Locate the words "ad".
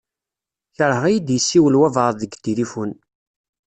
1.05-1.11